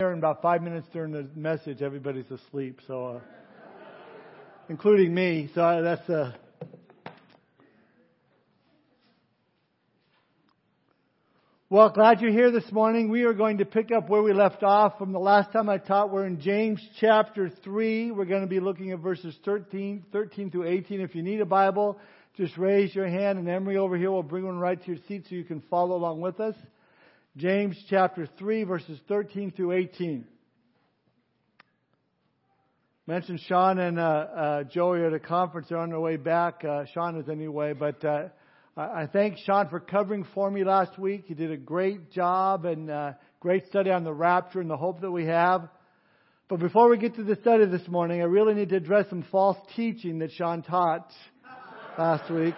[0.00, 3.20] here in about five minutes during the message, everybody's asleep, so, uh,
[4.68, 5.48] including me.
[5.54, 6.32] So uh, that's uh,
[11.70, 13.08] Well, glad you're here this morning.
[13.08, 15.78] We are going to pick up where we left off from the last time I
[15.78, 16.10] taught.
[16.10, 18.10] We're in James chapter 3.
[18.10, 21.02] We're going to be looking at verses 13, 13 through 18.
[21.02, 22.00] If you need a Bible,
[22.36, 25.26] just raise your hand and Emery over here will bring one right to your seat
[25.28, 26.56] so you can follow along with us.
[27.36, 30.24] James chapter 3 verses 13 through 18.
[33.08, 35.66] Mentioned Sean and uh, uh, Joey at a conference.
[35.68, 36.64] They're on their way back.
[36.64, 38.28] Uh, Sean is anyway, but uh,
[38.76, 41.24] I thank Sean for covering for me last week.
[41.26, 45.00] He did a great job and uh, great study on the rapture and the hope
[45.00, 45.68] that we have.
[46.48, 49.24] But before we get to the study this morning, I really need to address some
[49.32, 51.10] false teaching that Sean taught
[51.98, 52.54] last week.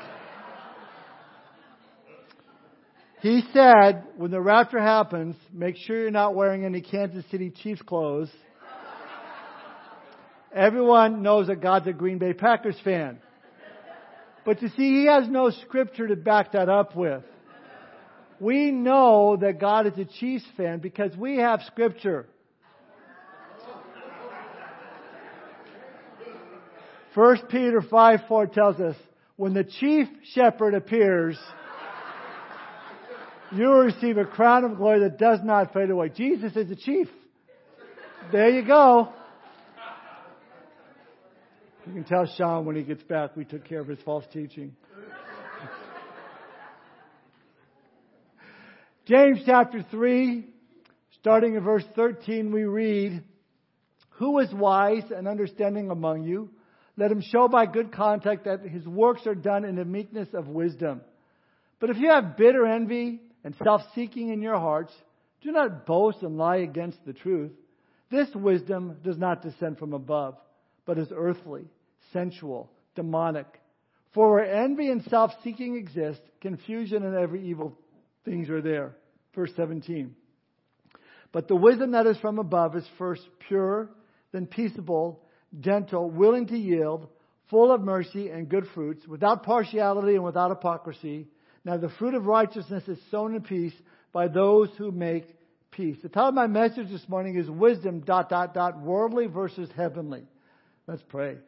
[3.21, 7.83] He said, when the rapture happens, make sure you're not wearing any Kansas City Chiefs
[7.83, 8.31] clothes.
[10.55, 13.19] Everyone knows that God's a Green Bay Packers fan.
[14.45, 17.23] But you see, he has no scripture to back that up with.
[18.39, 22.27] We know that God is a Chiefs fan because we have scripture.
[27.15, 28.95] First Peter 5 4 tells us,
[29.37, 31.39] when the chief shepherd appears,
[33.53, 36.09] you will receive a crown of glory that does not fade away.
[36.09, 37.09] Jesus is the chief.
[38.33, 39.13] There you go.
[41.87, 44.75] You can tell Sean when he gets back we took care of his false teaching.
[49.07, 50.45] James chapter 3,
[51.21, 53.23] starting in verse 13, we read,
[54.19, 56.51] Who is wise and understanding among you?
[56.97, 60.49] Let him show by good conduct that his works are done in the meekness of
[60.49, 61.03] wisdom.
[61.79, 64.93] But if you have bitter envy and self-seeking in your hearts,
[65.41, 67.53] do not boast and lie against the truth.
[68.11, 70.35] This wisdom does not descend from above,
[70.85, 71.63] but is earthly,
[72.13, 73.47] sensual, demonic.
[74.15, 77.79] For where envy and self-seeking exist, confusion and every evil
[78.25, 78.97] things are there.
[79.33, 80.17] Verse 17.
[81.31, 83.91] But the wisdom that is from above is first pure,
[84.33, 85.23] then peaceable,
[85.61, 87.07] gentle, willing to yield,
[87.49, 91.29] full of mercy and good fruits, without partiality and without hypocrisy.
[91.67, 93.75] Now the fruit of righteousness is sown in peace
[94.13, 95.25] by those who make
[95.73, 95.97] peace.
[96.01, 100.23] The title of my message this morning is wisdom dot dot dot worldly versus heavenly.
[100.87, 101.39] Let's pray.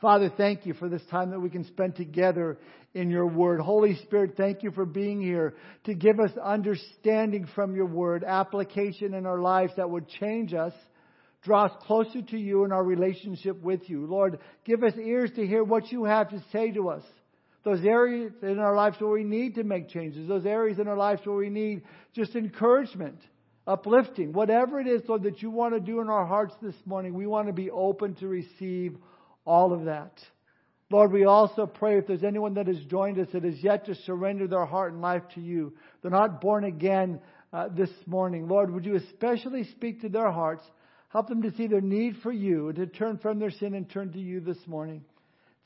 [0.00, 2.56] Father, thank you for this time that we can spend together
[2.94, 3.60] in your word.
[3.60, 5.52] Holy Spirit, thank you for being here
[5.84, 10.72] to give us understanding from your word, application in our lives that would change us,
[11.42, 14.06] draw us closer to you in our relationship with you.
[14.06, 17.02] Lord, give us ears to hear what you have to say to us
[17.64, 20.96] those areas in our lives where we need to make changes, those areas in our
[20.96, 21.82] lives where we need
[22.14, 23.20] just encouragement,
[23.66, 27.14] uplifting, whatever it is, Lord, that you want to do in our hearts this morning,
[27.14, 28.96] we want to be open to receive
[29.44, 30.12] all of that.
[30.90, 33.94] Lord, we also pray if there's anyone that has joined us that has yet to
[33.94, 35.72] surrender their heart and life to you,
[36.02, 37.20] they're not born again
[37.52, 38.48] uh, this morning.
[38.48, 40.64] Lord, would you especially speak to their hearts,
[41.10, 43.88] help them to see their need for you, and to turn from their sin and
[43.88, 45.04] turn to you this morning.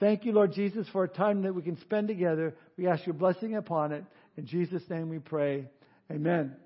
[0.00, 2.54] Thank you, Lord Jesus, for a time that we can spend together.
[2.76, 4.04] We ask your blessing upon it.
[4.36, 5.68] In Jesus' name we pray.
[6.10, 6.56] Amen.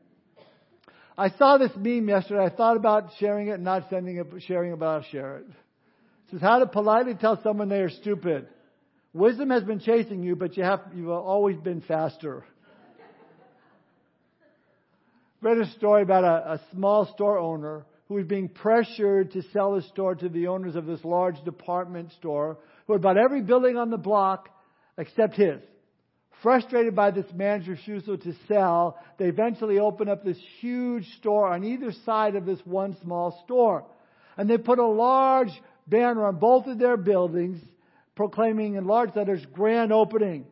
[1.16, 2.44] I saw this meme yesterday.
[2.44, 5.46] I thought about sharing it, and not sending it, sharing it, but I'll share it.
[5.48, 8.48] It says how to politely tell someone they are stupid.
[9.12, 12.44] Wisdom has been chasing you, but you have, you've always been faster.
[15.40, 19.74] Read a story about a, a small store owner who was being pressured to sell
[19.74, 22.58] his store to the owners of this large department store
[22.88, 24.48] who had bought every building on the block
[24.96, 25.60] except his.
[26.42, 31.64] Frustrated by this man's refusal to sell, they eventually opened up this huge store on
[31.64, 33.84] either side of this one small store.
[34.36, 35.50] And they put a large
[35.86, 37.60] banner on both of their buildings
[38.14, 40.46] proclaiming in large letters, grand opening.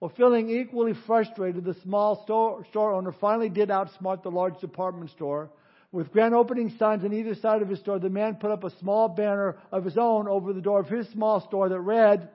[0.00, 5.10] Well, feeling equally frustrated, the small store, store owner finally did outsmart the large department
[5.10, 5.50] store
[5.92, 8.70] with grand opening signs on either side of his store, the man put up a
[8.78, 12.28] small banner of his own over the door of his small store that read,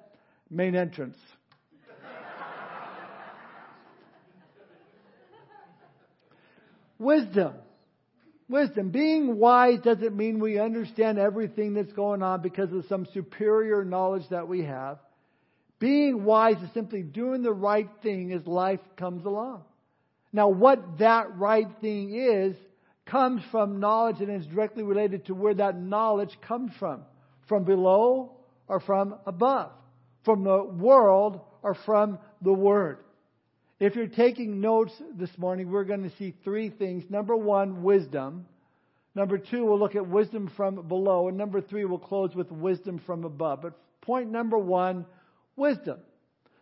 [0.49, 1.17] Main Entrance.
[6.99, 7.53] Wisdom.
[8.49, 8.89] Wisdom.
[8.89, 14.27] Being wise doesn't mean we understand everything that's going on because of some superior knowledge
[14.29, 14.99] that we have.
[15.79, 19.63] Being wise is simply doing the right thing as life comes along.
[20.31, 22.55] Now, what that right thing is,
[23.05, 27.01] comes from knowledge and is directly related to where that knowledge comes from.
[27.47, 28.37] From below
[28.67, 29.71] or from above.
[30.23, 32.97] From the world or from the Word.
[33.79, 37.03] If you're taking notes this morning, we're going to see three things.
[37.09, 38.45] Number one, wisdom.
[39.13, 41.27] Number two, we'll look at wisdom from below.
[41.27, 43.61] And number three, we'll close with wisdom from above.
[43.61, 45.05] But point number one,
[45.55, 45.99] wisdom.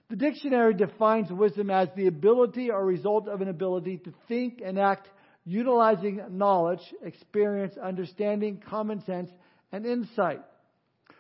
[0.10, 4.78] The dictionary defines wisdom as the ability or result of an ability to think and
[4.78, 5.07] act
[5.45, 9.30] utilizing knowledge, experience, understanding, common sense,
[9.72, 10.42] and insight.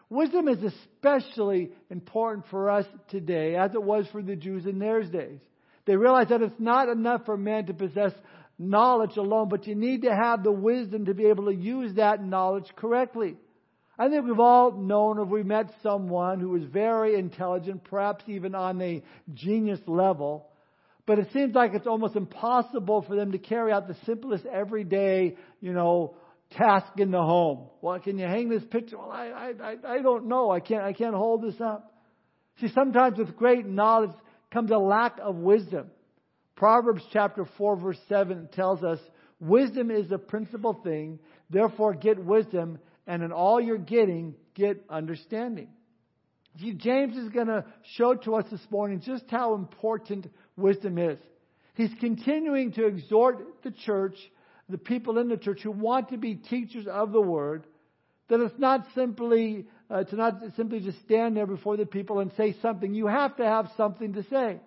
[0.09, 5.01] Wisdom is especially important for us today, as it was for the Jews in their
[5.03, 5.39] days.
[5.85, 8.11] They realized that it's not enough for man to possess
[8.57, 12.23] knowledge alone, but you need to have the wisdom to be able to use that
[12.23, 13.35] knowledge correctly.
[13.97, 18.55] I think we've all known or we met someone who was very intelligent, perhaps even
[18.55, 19.03] on a
[19.33, 20.47] genius level,
[21.05, 25.35] but it seems like it's almost impossible for them to carry out the simplest everyday,
[25.59, 26.15] you know,
[26.51, 27.67] task in the home.
[27.81, 28.97] Well, can you hang this picture?
[28.97, 30.51] Well, I, I, I don't know.
[30.51, 31.91] I can't, I can't hold this up.
[32.61, 34.11] See, sometimes with great knowledge
[34.51, 35.87] comes a lack of wisdom.
[36.55, 38.99] Proverbs chapter 4 verse 7 tells us,
[39.39, 41.19] wisdom is the principal thing.
[41.49, 45.67] Therefore get wisdom and in all you're getting, get understanding.
[46.59, 47.65] See, James is going to
[47.95, 50.27] show to us this morning just how important
[50.57, 51.19] wisdom is.
[51.75, 54.15] He's continuing to exhort the church,
[54.69, 57.65] the people in the church who want to be teachers of the word,
[58.29, 62.31] that it's not simply uh, to not simply just stand there before the people and
[62.37, 62.93] say something.
[62.93, 64.59] You have to have something to say.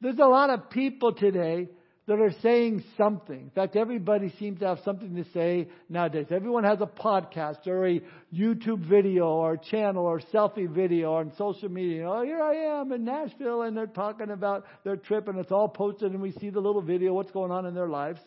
[0.00, 1.68] There's a lot of people today
[2.08, 3.38] that are saying something.
[3.38, 6.26] In fact, everybody seems to have something to say nowadays.
[6.30, 8.00] Everyone has a podcast or a
[8.34, 12.10] YouTube video or a channel or selfie video on social media.
[12.10, 15.68] Oh, here I am in Nashville and they're talking about their trip and it's all
[15.68, 18.20] posted and we see the little video, what's going on in their lives.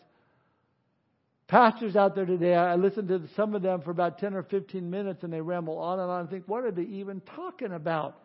[1.48, 4.88] Pastors out there today, I listen to some of them for about 10 or 15
[4.88, 8.16] minutes and they ramble on and on and think, what are they even talking about?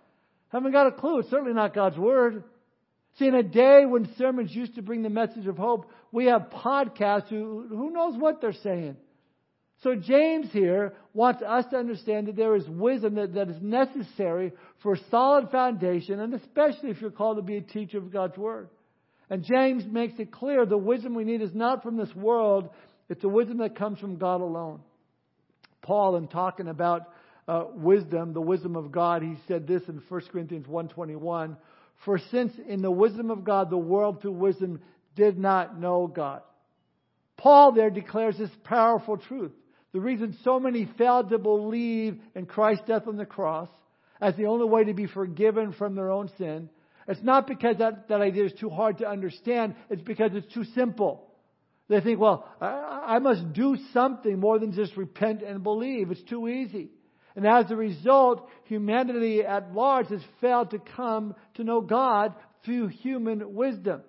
[0.49, 1.17] Haven't got a clue.
[1.17, 2.43] It's certainly not God's Word.
[3.17, 6.51] See, in a day when sermons used to bring the message of hope, we have
[6.51, 8.97] podcasts who, who knows what they're saying.
[9.83, 14.51] So James here wants us to understand that there is wisdom that, that is necessary
[14.81, 18.37] for a solid foundation, and especially if you're called to be a teacher of God's
[18.37, 18.69] Word.
[19.29, 22.69] And James makes it clear the wisdom we need is not from this world,
[23.09, 24.79] it's a wisdom that comes from God alone.
[25.81, 27.03] Paul, in talking about
[27.47, 31.55] uh, wisdom, the wisdom of God, he said this in 1 Corinthians 1.21,
[32.05, 34.81] for since in the wisdom of God, the world through wisdom
[35.15, 36.41] did not know God.
[37.37, 39.51] Paul there declares this powerful truth.
[39.93, 43.69] The reason so many failed to believe in Christ's death on the cross
[44.19, 46.69] as the only way to be forgiven from their own sin,
[47.07, 50.65] it's not because that, that idea is too hard to understand, it's because it's too
[50.75, 51.23] simple.
[51.87, 56.11] They think, well, I, I must do something more than just repent and believe.
[56.11, 56.89] It's too easy.
[57.37, 62.33] And as a result, humanity at large has failed to come to know God
[62.65, 64.01] through human wisdom.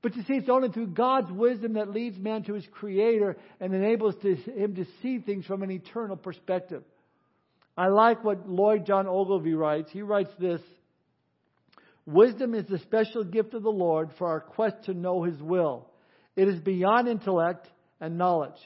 [0.00, 3.74] But you see, it's only through God's wisdom that leads man to his Creator and
[3.74, 6.82] enables to, him to see things from an eternal perspective.
[7.76, 9.90] I like what Lloyd John Ogilvie writes.
[9.92, 10.62] He writes this
[12.06, 15.86] Wisdom is the special gift of the Lord for our quest to know His will.
[16.34, 17.68] It is beyond intellect
[18.00, 18.56] and knowledge.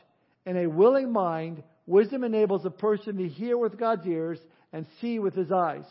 [0.46, 4.38] In a willing mind, Wisdom enables a person to hear with God's ears
[4.73, 5.84] and see with his eyes.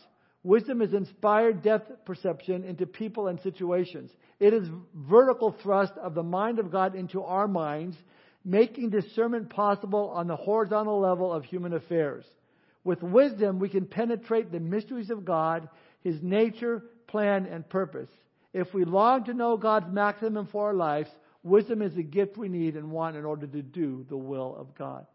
[0.44, 4.10] Wisdom is inspired depth perception into people and situations.
[4.40, 7.96] It is vertical thrust of the mind of God into our minds,
[8.44, 12.24] making discernment possible on the horizontal level of human affairs.
[12.82, 15.68] With wisdom, we can penetrate the mysteries of God,
[16.02, 18.10] His nature, plan, and purpose.
[18.52, 21.10] If we long to know God's maximum for our lives,
[21.44, 24.74] wisdom is the gift we need and want in order to do the will of
[24.74, 25.06] God.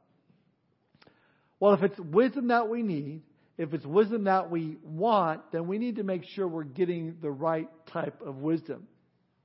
[1.59, 3.21] Well, if it's wisdom that we need,
[3.57, 7.31] if it's wisdom that we want, then we need to make sure we're getting the
[7.31, 8.87] right type of wisdom.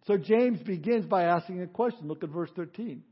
[0.06, 2.08] So James begins by asking a question.
[2.08, 3.02] Look at verse 13.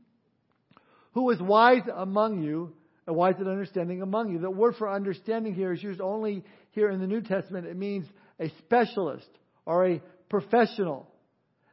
[1.13, 2.73] Who is wise among you,
[3.07, 4.39] and wise and understanding among you?
[4.39, 7.65] The word for understanding here is used only here in the New Testament.
[7.65, 8.05] It means
[8.39, 9.29] a specialist
[9.65, 11.09] or a professional.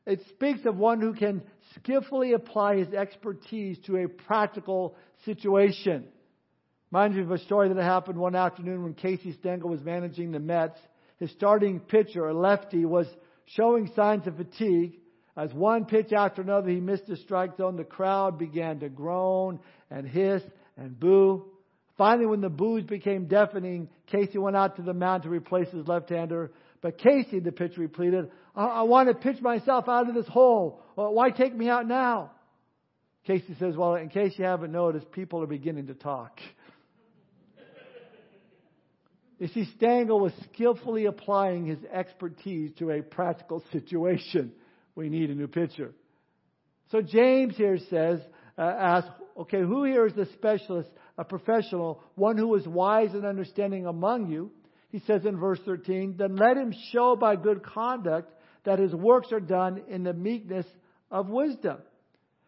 [0.06, 1.42] It speaks of one who can
[1.74, 6.06] skillfully apply his expertise to a practical situation.
[6.90, 10.38] Reminds me of a story that happened one afternoon when Casey Stengel was managing the
[10.38, 10.78] Mets.
[11.18, 13.06] His starting pitcher, a lefty, was
[13.44, 14.98] showing signs of fatigue.
[15.36, 19.60] As one pitch after another he missed the strike zone, the crowd began to groan
[19.90, 20.42] and hiss
[20.76, 21.44] and boo.
[21.98, 25.86] Finally, when the boos became deafening, Casey went out to the mound to replace his
[25.86, 26.52] left-hander.
[26.80, 30.80] But Casey, the pitcher, pleaded, I, I want to pitch myself out of this hole.
[30.96, 32.30] Uh, why take me out now?
[33.26, 36.40] Casey says, well, in case you haven't noticed, people are beginning to talk.
[39.38, 44.52] You see, Stengel was skillfully applying his expertise to a practical situation.
[44.94, 45.92] We need a new pitcher.
[46.90, 48.20] So James here says,
[48.56, 53.24] uh, asks, Okay, who here is a specialist, a professional, one who is wise and
[53.24, 54.50] understanding among you?
[54.90, 58.32] He says in verse 13, then let him show by good conduct
[58.64, 60.66] that his works are done in the meekness
[61.10, 61.78] of wisdom.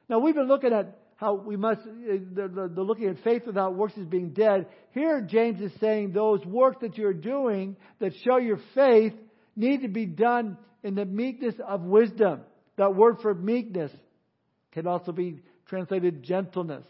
[0.09, 3.43] Now we've been looking at how we must, uh, the, the, the, looking at faith
[3.47, 4.65] without works is being dead.
[4.93, 9.13] Here James is saying those works that you're doing that show your faith
[9.55, 12.41] need to be done in the meekness of wisdom.
[12.79, 13.93] That word for meekness
[14.73, 16.87] can also be translated gentleness.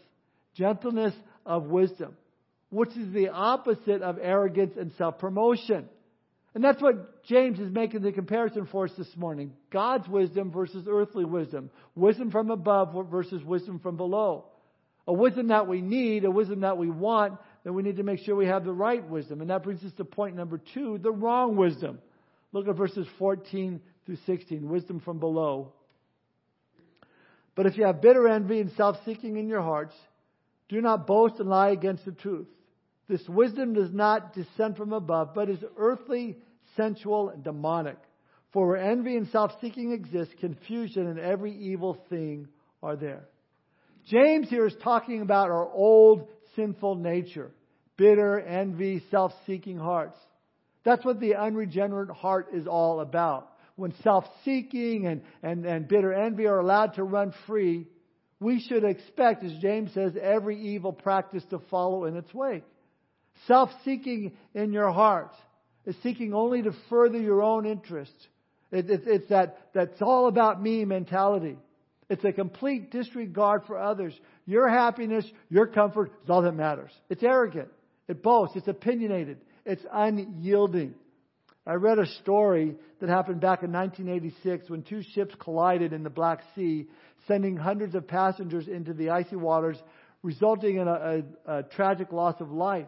[0.55, 1.13] Gentleness
[1.45, 2.15] of wisdom,
[2.69, 5.89] which is the opposite of arrogance and self-promotion.
[6.53, 9.53] And that's what James is making the comparison for us this morning.
[9.69, 11.69] God's wisdom versus earthly wisdom.
[11.95, 14.45] Wisdom from above versus wisdom from below.
[15.07, 18.19] A wisdom that we need, a wisdom that we want, then we need to make
[18.19, 19.39] sure we have the right wisdom.
[19.41, 21.99] And that brings us to point number two, the wrong wisdom.
[22.51, 24.67] Look at verses 14 through 16.
[24.67, 25.71] Wisdom from below.
[27.55, 29.95] But if you have bitter envy and self-seeking in your hearts,
[30.69, 32.47] do not boast and lie against the truth.
[33.11, 36.37] This wisdom does not descend from above, but is earthly,
[36.77, 37.97] sensual, and demonic.
[38.53, 42.47] For where envy and self-seeking exist, confusion and every evil thing
[42.81, 43.27] are there.
[44.07, 47.51] James here is talking about our old sinful nature.
[47.97, 50.17] Bitter, envy, self-seeking hearts.
[50.85, 53.51] That's what the unregenerate heart is all about.
[53.75, 57.87] When self-seeking and, and, and bitter envy are allowed to run free,
[58.39, 62.63] we should expect, as James says, every evil practice to follow in its wake.
[63.47, 65.33] Self seeking in your heart
[65.85, 68.13] is seeking only to further your own interest.
[68.71, 71.57] It, it, it's that, that's all about me mentality.
[72.09, 74.13] It's a complete disregard for others.
[74.45, 76.91] Your happiness, your comfort is all that matters.
[77.09, 77.69] It's arrogant.
[78.07, 78.57] It boasts.
[78.57, 79.37] It's opinionated.
[79.65, 80.93] It's unyielding.
[81.65, 86.09] I read a story that happened back in 1986 when two ships collided in the
[86.09, 86.87] Black Sea,
[87.27, 89.77] sending hundreds of passengers into the icy waters,
[90.23, 92.87] resulting in a, a, a tragic loss of life.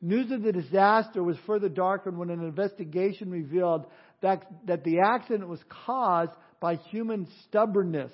[0.00, 3.86] News of the disaster was further darkened when an investigation revealed
[4.20, 8.12] that, that the accident was caused by human stubbornness.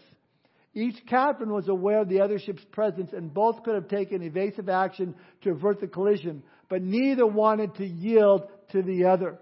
[0.75, 4.69] Each captain was aware of the other ship's presence and both could have taken evasive
[4.69, 9.39] action to avert the collision, but neither wanted to yield to the other.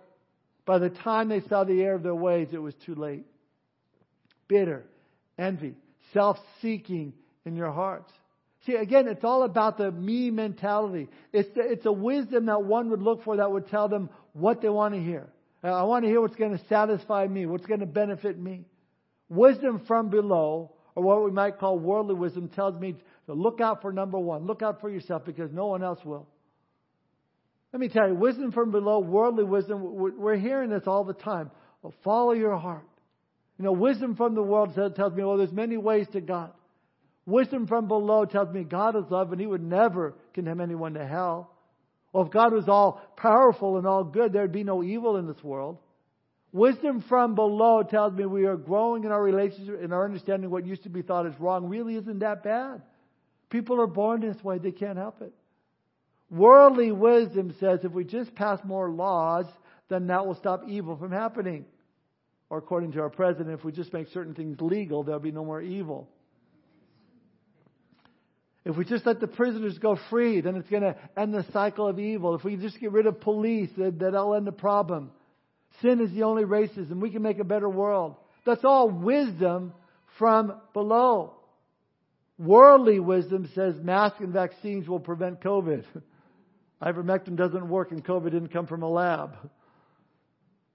[0.67, 3.27] By the time they saw the error of their ways, it was too late.
[4.49, 4.85] Bitter,
[5.39, 5.75] envy,
[6.13, 7.13] self-seeking
[7.45, 8.11] in your hearts.
[8.67, 11.09] See, again, it's all about the me mentality.
[11.33, 14.61] It's, the, it's a wisdom that one would look for that would tell them what
[14.61, 15.29] they want to hear.
[15.65, 18.65] Uh, I want to hear what's going to satisfy me, what's going to benefit me.
[19.29, 23.81] Wisdom from below, or what we might call worldly wisdom, tells me to look out
[23.81, 24.47] for number one.
[24.47, 26.27] Look out for yourself because no one else will.
[27.73, 31.51] Let me tell you, wisdom from below, worldly wisdom, we're hearing this all the time.
[31.83, 32.87] Well, follow your heart.
[33.59, 36.53] You know, wisdom from the world tells me, well, there's many ways to God.
[37.31, 41.07] Wisdom from below tells me God is love and He would never condemn anyone to
[41.07, 41.53] hell.
[42.13, 45.43] Well, if God was all powerful and all good, there'd be no evil in this
[45.43, 45.79] world.
[46.53, 50.67] Wisdom from below tells me we are growing in our relationship, in our understanding what
[50.67, 52.83] used to be thought as wrong really isn't that bad.
[53.49, 55.33] People are born this way, they can't help it.
[56.31, 59.47] Worldly wisdom says if we just pass more laws,
[59.89, 61.65] then that will stop evil from happening.
[62.49, 65.45] Or according to our president, if we just make certain things legal, there'll be no
[65.45, 66.09] more evil.
[68.71, 71.89] If we just let the prisoners go free, then it's going to end the cycle
[71.89, 72.37] of evil.
[72.37, 75.11] If we just get rid of police, that'll end the problem.
[75.83, 77.01] Sin is the only racism.
[77.01, 78.15] We can make a better world.
[78.47, 79.73] That's all wisdom
[80.19, 81.35] from below.
[82.39, 85.85] Worldly wisdom says masks and vaccines will prevent COVID.
[86.83, 89.37] Ivermectin doesn't work and COVID didn't come from a lab.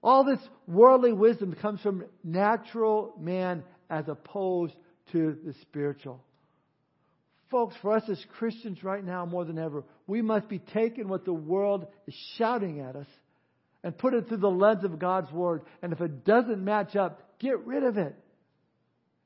[0.02, 0.38] All this
[0.68, 4.74] worldly wisdom comes from natural man as opposed
[5.12, 6.20] to the spiritual.
[7.50, 11.24] Folks, for us as Christians right now more than ever, we must be taking what
[11.24, 13.06] the world is shouting at us
[13.84, 15.62] and put it through the lens of God's Word.
[15.80, 18.16] And if it doesn't match up, get rid of it.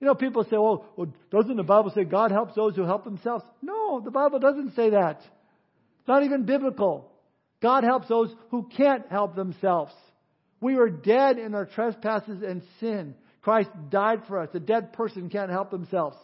[0.01, 3.05] You know, people say, well, well, doesn't the Bible say God helps those who help
[3.05, 3.45] themselves?
[3.63, 5.21] No, the Bible doesn't say that.
[5.21, 7.11] It's not even biblical.
[7.63, 9.93] God helps those who can't help themselves.
[10.61, 13.15] We were dead in our trespasses and sin.
[13.43, 14.49] Christ died for us.
[14.55, 16.17] A dead person can't help themselves.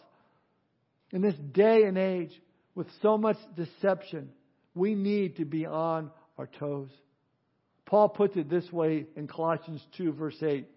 [1.11, 2.31] In this day and age,
[2.75, 4.29] with so much deception,
[4.75, 6.89] we need to be on our toes.
[7.85, 10.67] Paul puts it this way in Colossians 2, verse 8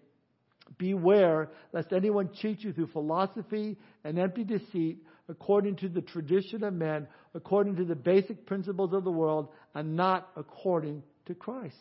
[0.77, 6.73] Beware lest anyone cheat you through philosophy and empty deceit, according to the tradition of
[6.73, 11.75] men, according to the basic principles of the world, and not according to Christ.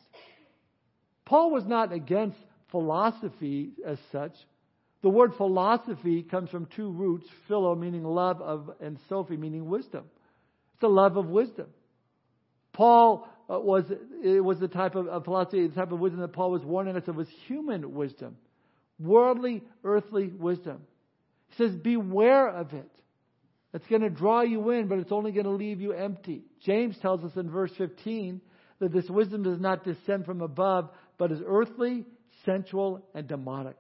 [1.25, 2.37] Paul was not against
[2.71, 4.33] philosophy as such,
[5.03, 10.05] The word philosophy comes from two roots, philo meaning love of, and Sophie meaning wisdom.
[10.73, 11.69] It's the love of wisdom.
[12.73, 13.85] Paul uh, was,
[14.23, 16.97] it was the type of, of philosophy, the type of wisdom that Paul was warning
[16.97, 18.37] us of was human wisdom.
[18.99, 20.83] Worldly, earthly wisdom.
[21.49, 22.91] He says, beware of it.
[23.73, 26.43] It's going to draw you in, but it's only going to leave you empty.
[26.65, 28.41] James tells us in verse 15
[28.81, 32.05] that this wisdom does not descend from above, but is earthly,
[32.45, 33.77] sensual, and demonic.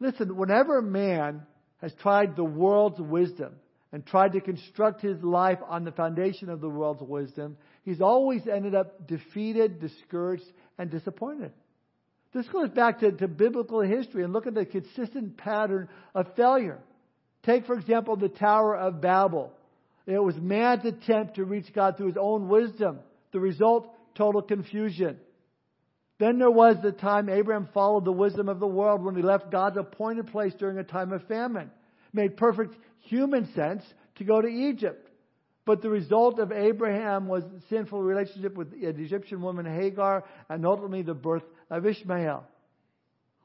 [0.00, 1.42] Listen, whenever man
[1.80, 3.54] has tried the world's wisdom
[3.92, 8.46] and tried to construct his life on the foundation of the world's wisdom, he's always
[8.46, 10.44] ended up defeated, discouraged,
[10.78, 11.52] and disappointed.
[12.32, 16.78] This goes back to, to biblical history and look at the consistent pattern of failure.
[17.44, 19.52] Take, for example, the Tower of Babel.
[20.06, 22.98] It was man's attempt to reach God through his own wisdom.
[23.32, 25.18] The result, total confusion.
[26.18, 29.52] Then there was the time Abraham followed the wisdom of the world when he left
[29.52, 31.70] God's appointed place during a time of famine.
[32.08, 33.84] It made perfect human sense
[34.16, 35.08] to go to Egypt.
[35.64, 41.02] But the result of Abraham was sinful relationship with the Egyptian woman Hagar and ultimately
[41.02, 42.44] the birth of Ishmael.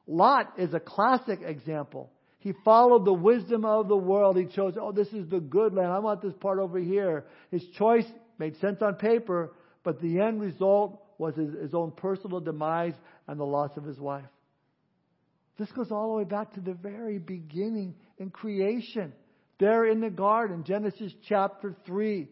[0.06, 2.10] Lot is a classic example.
[2.38, 4.36] He followed the wisdom of the world.
[4.36, 5.92] He chose, oh, this is the good land.
[5.92, 7.24] I want this part over here.
[7.50, 8.06] His choice
[8.38, 9.52] made sense on paper,
[9.82, 12.94] but the end result was his, his own personal demise
[13.28, 14.24] and the loss of his wife.
[15.58, 19.12] This goes all the way back to the very beginning in creation.
[19.60, 22.28] There in the garden, Genesis chapter 3,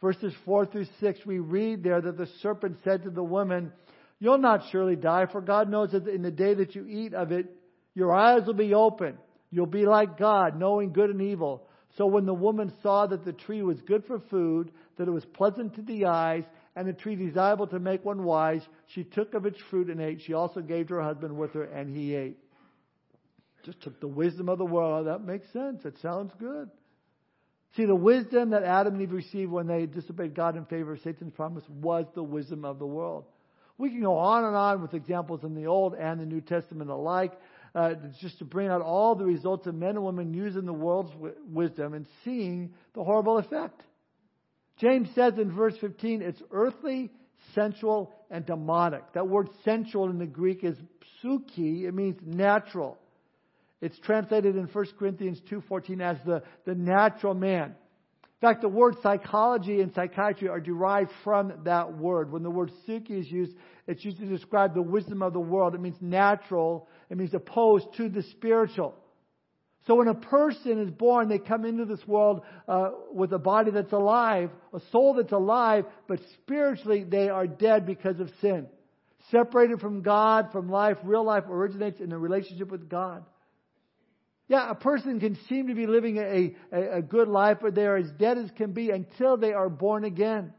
[0.00, 3.72] verses 4 through 6, we read there that the serpent said to the woman,
[4.20, 7.32] You'll not surely die, for God knows that in the day that you eat of
[7.32, 7.46] it,
[7.94, 9.18] your eyes will be open.
[9.50, 11.66] You'll be like God, knowing good and evil.
[11.98, 15.24] So when the woman saw that the tree was good for food, that it was
[15.24, 19.46] pleasant to the eyes, and the tree desirable to make one wise, she took of
[19.46, 20.22] its fruit and ate.
[20.22, 22.38] She also gave to her husband with her, and he ate.
[23.64, 25.06] Just took the wisdom of the world.
[25.06, 25.84] That makes sense.
[25.84, 26.70] It sounds good.
[27.76, 31.00] See, the wisdom that Adam and Eve received when they disobeyed God in favor of
[31.00, 33.24] Satan's promise was the wisdom of the world.
[33.78, 36.90] We can go on and on with examples in the Old and the New Testament
[36.90, 37.32] alike,
[37.74, 41.10] uh, just to bring out all the results of men and women using the world's
[41.48, 43.80] wisdom and seeing the horrible effect.
[44.82, 47.08] James says in verse 15, it's earthly,
[47.54, 49.12] sensual, and demonic.
[49.12, 50.76] That word sensual in the Greek is
[51.22, 51.84] psuche.
[51.84, 52.98] It means natural.
[53.80, 57.76] It's translated in 1 Corinthians 2.14 as the, the natural man.
[58.24, 62.32] In fact, the word psychology and psychiatry are derived from that word.
[62.32, 63.52] When the word psuche is used,
[63.86, 65.76] it's used to describe the wisdom of the world.
[65.76, 66.88] It means natural.
[67.08, 68.96] It means opposed to the spiritual.
[69.86, 73.72] So when a person is born, they come into this world uh, with a body
[73.72, 78.68] that's alive, a soul that's alive, but spiritually they are dead because of sin.
[79.30, 83.24] Separated from God, from life, real life originates in a relationship with God.
[84.48, 87.86] Yeah, a person can seem to be living a, a, a good life, but they
[87.86, 90.52] are as dead as can be until they are born again.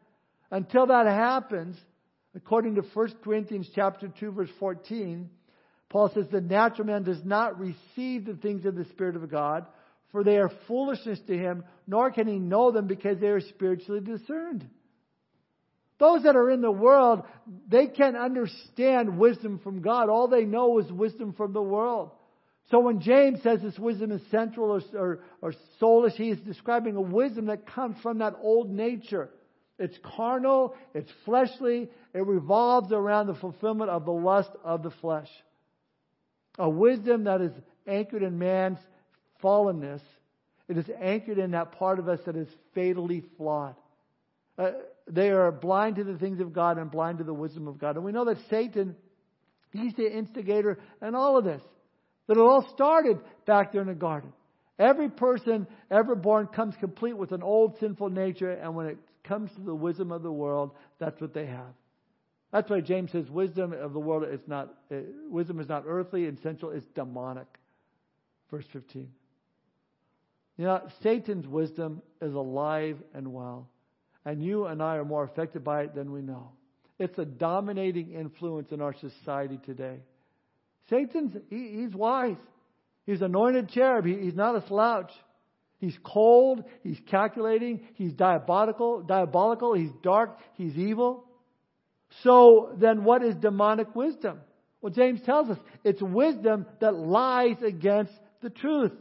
[0.51, 1.77] Until that happens,
[2.35, 5.29] according to 1 Corinthians chapter 2 verse 14,
[5.93, 9.67] Paul says the natural man does not receive the things of the Spirit of God,
[10.11, 14.01] for they are foolishness to him, nor can he know them because they are spiritually
[14.01, 14.67] discerned.
[15.99, 17.21] Those that are in the world,
[17.69, 20.09] they can't understand wisdom from God.
[20.09, 22.09] All they know is wisdom from the world.
[22.71, 26.95] So when James says this wisdom is sensual or, or, or soulish, he is describing
[26.95, 29.29] a wisdom that comes from that old nature.
[29.77, 35.29] It's carnal, it's fleshly, it revolves around the fulfillment of the lust of the flesh.
[36.59, 37.51] A wisdom that is
[37.87, 38.79] anchored in man's
[39.43, 40.01] fallenness.
[40.67, 43.75] It is anchored in that part of us that is fatally flawed.
[44.57, 44.71] Uh,
[45.07, 47.95] they are blind to the things of God and blind to the wisdom of God.
[47.95, 48.95] And we know that Satan,
[49.71, 51.61] he's the instigator in all of this.
[52.27, 54.31] That it all started back there in the garden.
[54.79, 59.51] Every person ever born comes complete with an old sinful nature, and when it comes
[59.55, 61.73] to the wisdom of the world, that's what they have.
[62.53, 66.27] That's why James says wisdom of the world is not uh, wisdom is not earthly
[66.27, 67.47] and sensual; it's demonic.
[68.51, 69.09] Verse fifteen.
[70.57, 73.69] You know, Satan's wisdom is alive and well,
[74.23, 76.51] and you and I are more affected by it than we know.
[76.99, 79.97] It's a dominating influence in our society today.
[80.91, 82.37] Satan's he, he's wise.
[83.07, 84.05] He's anointed cherub.
[84.05, 85.11] He, he's not a slouch.
[85.79, 86.63] He's cold.
[86.83, 87.87] He's calculating.
[87.95, 89.01] He's diabolical.
[89.01, 89.73] Diabolical.
[89.73, 90.37] He's dark.
[90.53, 91.25] He's evil.
[92.21, 94.39] So then what is demonic wisdom?
[94.81, 98.91] Well, James tells us it's wisdom that lies against the truth.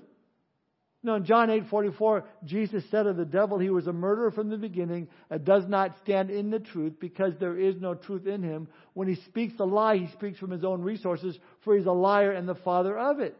[1.04, 4.48] Now, in John 8 44, Jesus said of the devil, he was a murderer from
[4.48, 8.42] the beginning and does not stand in the truth because there is no truth in
[8.42, 8.68] him.
[8.94, 12.30] When he speaks a lie, he speaks from his own resources, for he's a liar
[12.30, 13.36] and the father of it.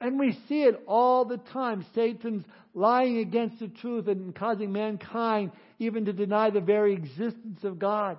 [0.00, 1.84] And we see it all the time.
[1.94, 7.78] Satan's lying against the truth and causing mankind even to deny the very existence of
[7.78, 8.18] God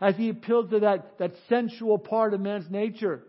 [0.00, 3.22] as he appeals to that, that sensual part of man's nature.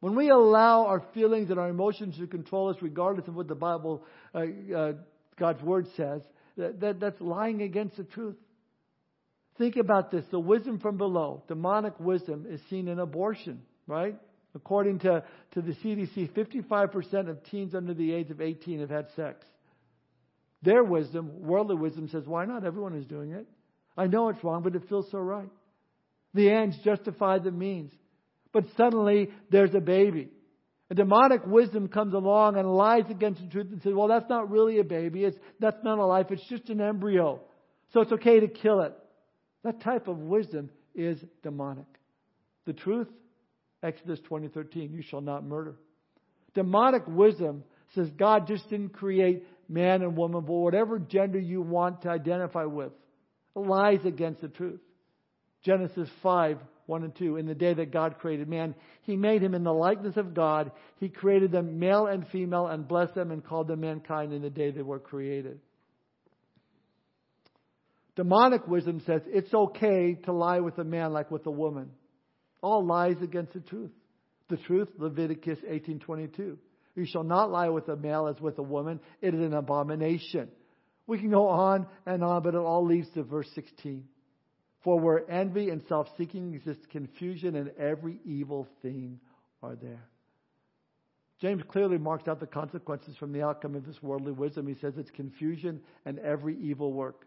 [0.00, 3.54] When we allow our feelings and our emotions to control us, regardless of what the
[3.54, 4.42] Bible, uh,
[4.76, 4.92] uh,
[5.38, 6.20] God's Word says,
[6.58, 8.36] that, that, that's lying against the truth.
[9.56, 10.24] Think about this.
[10.30, 14.16] The wisdom from below, demonic wisdom, is seen in abortion, right?
[14.54, 19.06] According to, to the CDC, 55% of teens under the age of 18 have had
[19.16, 19.46] sex.
[20.62, 22.64] Their wisdom, worldly wisdom, says, why not?
[22.64, 23.46] Everyone is doing it.
[23.96, 25.48] I know it's wrong, but it feels so right.
[26.34, 27.92] The ends justify the means.
[28.52, 30.28] But suddenly, there's a baby.
[30.90, 34.50] A demonic wisdom comes along and lies against the truth and says, well, that's not
[34.50, 35.24] really a baby.
[35.24, 36.26] It's, that's not a life.
[36.30, 37.40] It's just an embryo.
[37.92, 38.92] So it's okay to kill it.
[39.62, 41.86] That type of wisdom is demonic.
[42.66, 43.08] The truth,
[43.82, 45.76] Exodus 20:13, you shall not murder.
[46.54, 52.02] Demonic wisdom says God just didn't create man and woman, but whatever gender you want
[52.02, 52.92] to identify with.
[53.54, 54.80] Lies against the truth.
[55.62, 57.36] Genesis 5, 1 and 2.
[57.36, 60.72] In the day that God created man, He made him in the likeness of God.
[60.98, 64.50] He created them male and female and blessed them and called them mankind in the
[64.50, 65.60] day they were created.
[68.16, 71.90] Demonic wisdom says it's okay to lie with a man like with a woman.
[72.62, 73.90] All lies against the truth.
[74.48, 76.58] The truth, Leviticus 18:22.
[76.96, 79.00] You shall not lie with a male as with a woman.
[79.20, 80.48] It is an abomination.
[81.06, 84.04] We can go on and on, but it all leads to verse 16.
[84.82, 89.18] For where envy and self-seeking exist, confusion and every evil thing
[89.62, 90.04] are there.
[91.40, 94.66] James clearly marks out the consequences from the outcome of this worldly wisdom.
[94.66, 97.26] He says it's confusion and every evil work.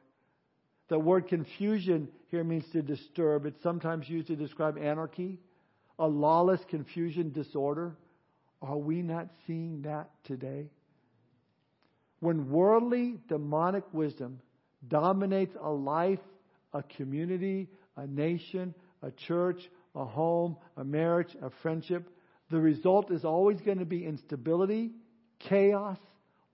[0.89, 3.45] The word confusion here means to disturb.
[3.45, 5.39] It's sometimes used to describe anarchy,
[5.99, 7.95] a lawless confusion, disorder.
[8.61, 10.69] Are we not seeing that today?
[12.19, 14.39] When worldly, demonic wisdom
[14.87, 16.19] dominates a life,
[16.73, 22.09] a community, a nation, a church, a home, a marriage, a friendship,
[22.49, 24.91] the result is always going to be instability,
[25.39, 25.97] chaos,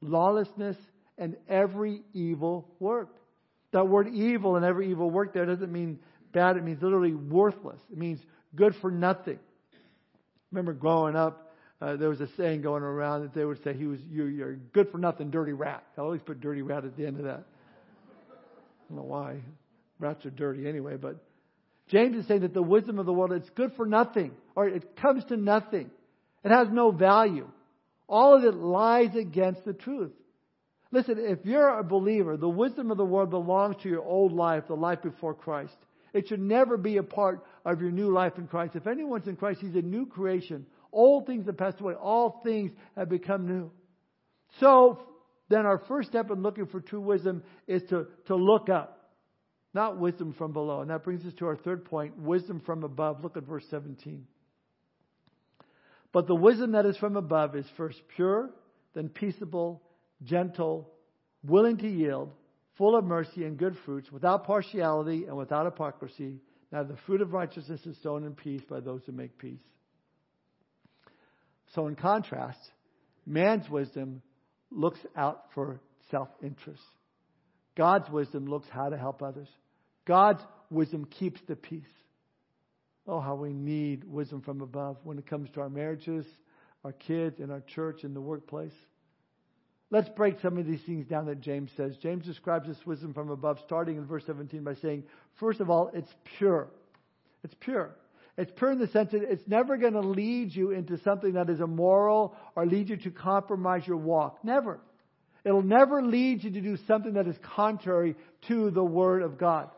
[0.02, 0.78] lawlessness,
[1.18, 3.16] and every evil work.
[3.72, 6.00] That word evil and every evil work there doesn't mean
[6.32, 7.80] bad, it means literally worthless.
[7.92, 8.20] It means
[8.56, 9.40] good for nothing.
[10.52, 11.53] Remember growing up,
[11.84, 14.56] uh, there was a saying going around that they would say he was you, you're
[14.56, 15.84] good for nothing, dirty rat.
[15.98, 17.44] I always put dirty rat at the end of that.
[17.44, 19.42] I don't know why.
[20.00, 21.18] Rats are dirty anyway, but
[21.90, 24.96] James is saying that the wisdom of the world it's good for nothing, or it
[24.96, 25.92] comes to nothing.
[26.46, 27.50] It has no value.
[28.08, 30.12] All of it lies against the truth.
[30.92, 34.66] Listen, if you're a believer, the wisdom of the world belongs to your old life,
[34.68, 35.76] the life before Christ.
[36.14, 38.76] It should never be a part of your new life in Christ.
[38.76, 40.66] If anyone's in Christ, he's a new creation.
[40.94, 41.96] Old things have passed away.
[41.96, 43.72] All things have become new.
[44.60, 45.00] So,
[45.50, 49.12] then our first step in looking for true wisdom is to, to look up,
[49.74, 50.82] not wisdom from below.
[50.82, 53.24] And that brings us to our third point wisdom from above.
[53.24, 54.26] Look at verse 17.
[56.12, 58.52] But the wisdom that is from above is first pure,
[58.94, 59.82] then peaceable
[60.24, 60.90] gentle,
[61.44, 62.32] willing to yield,
[62.78, 66.40] full of mercy and good fruits, without partiality and without hypocrisy.
[66.72, 69.60] Now the fruit of righteousness is sown in peace by those who make peace.
[71.76, 72.60] So, in contrast,
[73.26, 74.22] man's wisdom
[74.72, 75.80] looks out for
[76.12, 76.82] self interest.
[77.76, 79.48] God's wisdom looks how to help others.
[80.06, 81.84] God's wisdom keeps the peace.
[83.08, 86.26] Oh, how we need wisdom from above when it comes to our marriages,
[86.84, 88.74] our kids, and our church, and the workplace.
[89.90, 91.96] Let's break some of these things down that James says.
[92.02, 95.04] James describes this wisdom from above, starting in verse 17 by saying,
[95.40, 96.68] first of all, it's pure.
[97.44, 97.96] It's pure.
[98.38, 101.50] It's pure in the sense that it's never going to lead you into something that
[101.50, 104.44] is immoral or lead you to compromise your walk.
[104.44, 104.80] Never.
[105.46, 108.16] It'll never lead you to do something that is contrary
[108.48, 109.70] to the Word of God.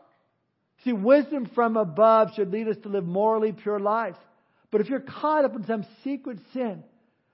[0.84, 4.18] See, wisdom from above should lead us to live morally pure lives.
[4.70, 6.82] But if you're caught up in some secret sin,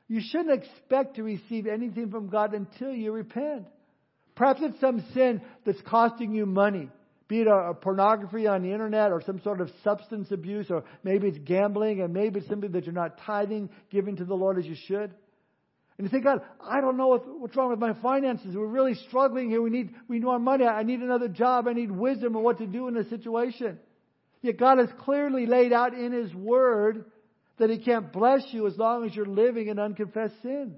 [0.09, 3.67] you shouldn't expect to receive anything from God until you repent.
[4.35, 6.89] Perhaps it's some sin that's costing you money,
[7.33, 10.85] be it a, a, pornography on the internet or some sort of substance abuse, or
[11.03, 14.59] maybe it's gambling, and maybe it's simply that you're not tithing, giving to the Lord
[14.59, 15.15] as you should.
[15.97, 18.55] And you think, God, I don't know what, what's wrong with my finances.
[18.55, 19.63] We're really struggling here.
[19.63, 20.67] We need, we need more money.
[20.67, 21.67] I need another job.
[21.69, 23.79] I need wisdom on what to do in this situation.
[24.43, 27.07] Yet God has clearly laid out in His Word
[27.57, 30.77] that He can't bless you as long as you're living in unconfessed sin.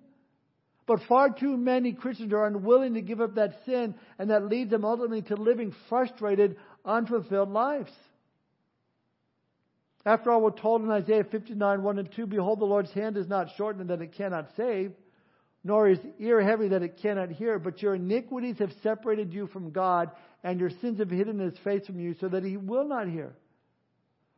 [0.87, 4.71] But far too many Christians are unwilling to give up that sin, and that leads
[4.71, 7.93] them ultimately to living frustrated, unfulfilled lives.
[10.07, 13.27] After all, we're told in Isaiah 59, 1 and 2, Behold, the Lord's hand is
[13.27, 14.93] not shortened that it cannot save,
[15.63, 19.71] nor his ear heavy that it cannot hear, but your iniquities have separated you from
[19.71, 20.11] God,
[20.43, 23.35] and your sins have hidden his face from you, so that he will not hear.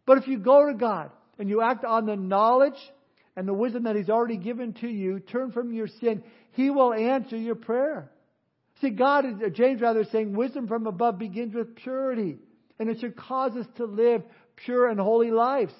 [0.07, 2.79] But if you go to God and you act on the knowledge
[3.37, 6.23] and the wisdom that he's already given to you, turn from your sin,
[6.53, 8.11] he will answer your prayer.
[8.81, 12.37] See, God, James rather is saying wisdom from above begins with purity,
[12.79, 14.23] and it should cause us to live
[14.57, 15.73] pure and holy lives.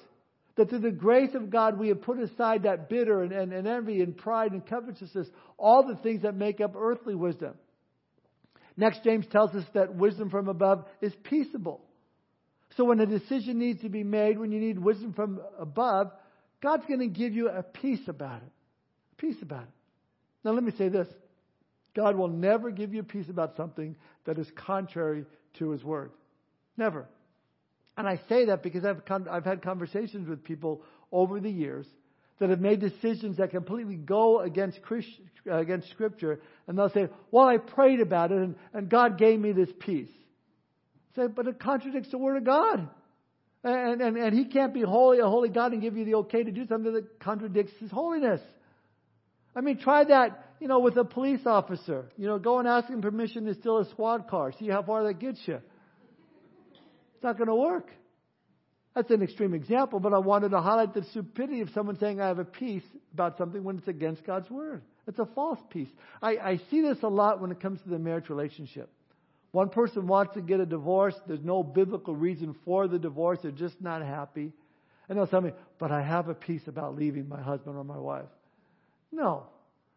[0.55, 3.67] That through the grace of God, we have put aside that bitter and, and, and
[3.67, 7.53] envy and pride and covetousness, all the things that make up earthly wisdom.
[8.75, 11.81] Next, James tells us that wisdom from above is peaceable.
[12.75, 16.11] So when a decision needs to be made, when you need wisdom from above,
[16.61, 18.51] God's going to give you a peace about it.
[19.13, 19.69] A peace about it.
[20.43, 21.07] Now let me say this.
[21.95, 25.25] God will never give you a peace about something that is contrary
[25.59, 26.11] to His Word.
[26.77, 27.07] Never.
[27.97, 31.87] And I say that because I've, con- I've had conversations with people over the years
[32.39, 35.09] that have made decisions that completely go against, Christ,
[35.49, 39.53] against Scripture, and they'll say, Well, I prayed about it, and, and God gave me
[39.53, 40.11] this peace.
[41.13, 42.87] I say, but it contradicts the Word of God.
[43.63, 46.43] And, and, and He can't be holy, a holy God, and give you the okay
[46.43, 48.41] to do something that contradicts His holiness.
[49.55, 52.05] I mean, try that, you know, with a police officer.
[52.15, 54.53] You know, go and ask him permission to steal a squad car.
[54.59, 55.55] See how far that gets you.
[55.55, 57.89] It's not going to work.
[58.93, 62.27] That's an extreme example, but I wanted to highlight the stupidity of someone saying I
[62.27, 64.83] have a peace about something when it's against God's word.
[65.07, 65.89] It's a false peace.
[66.21, 68.89] I, I see this a lot when it comes to the marriage relationship.
[69.51, 71.15] One person wants to get a divorce.
[71.27, 73.39] There's no biblical reason for the divorce.
[73.41, 74.51] They're just not happy.
[75.07, 77.97] And they'll tell me, but I have a peace about leaving my husband or my
[77.97, 78.25] wife.
[79.11, 79.45] No.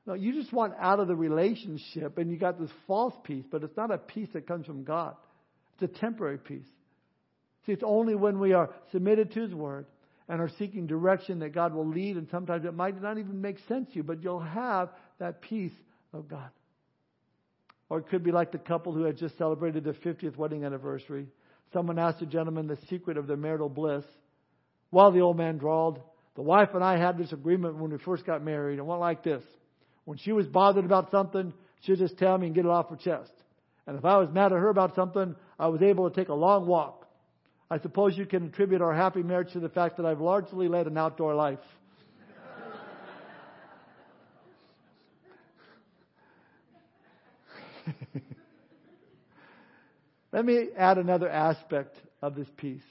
[0.06, 3.62] No, you just want out of the relationship and you got this false peace, but
[3.62, 5.14] it's not a peace that comes from God.
[5.74, 6.66] It's a temporary peace.
[7.66, 9.86] See, it's only when we are submitted to His Word
[10.28, 13.58] and are seeking direction that God will lead, and sometimes it might not even make
[13.68, 15.72] sense to you, but you'll have that peace
[16.12, 16.50] of God.
[17.90, 21.26] Or it could be like the couple who had just celebrated their 50th wedding anniversary.
[21.72, 24.04] Someone asked a gentleman the secret of their marital bliss.
[24.90, 26.00] While the old man drawled,
[26.36, 28.78] the wife and I had this agreement when we first got married.
[28.78, 29.42] It went like this.
[30.04, 32.96] When she was bothered about something, she'd just tell me and get it off her
[32.96, 33.32] chest.
[33.86, 36.34] And if I was mad at her about something, I was able to take a
[36.34, 37.06] long walk.
[37.70, 40.86] I suppose you can attribute our happy marriage to the fact that I've largely led
[40.86, 41.58] an outdoor life.
[50.32, 52.82] Let me add another aspect of this peace.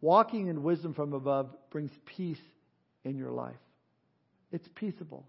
[0.00, 2.40] Walking in wisdom from above brings peace
[3.04, 3.56] in your life.
[4.50, 5.24] It's peaceable.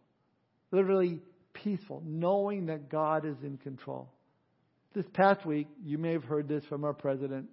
[0.71, 1.21] Literally
[1.53, 4.09] peaceful, knowing that God is in control.
[4.93, 7.47] This past week, you may have heard this from our president.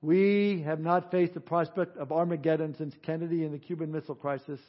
[0.00, 4.60] We have not faced the prospect of Armageddon since Kennedy and the Cuban Missile Crisis.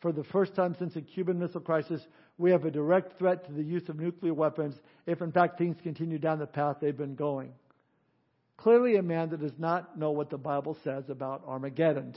[0.00, 2.02] For the first time since the Cuban Missile Crisis,
[2.36, 4.74] we have a direct threat to the use of nuclear weapons
[5.06, 7.52] if, in fact, things continue down the path they've been going.
[8.62, 12.14] Clearly, a man that does not know what the Bible says about Armageddon.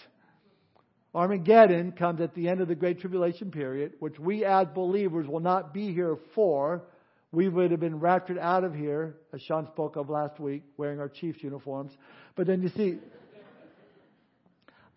[1.15, 5.39] Armageddon comes at the end of the Great Tribulation period, which we as believers will
[5.39, 6.83] not be here for.
[7.31, 10.99] We would have been raptured out of here, as Sean spoke of last week, wearing
[10.99, 11.93] our Chiefs uniforms.
[12.35, 12.99] But then you see,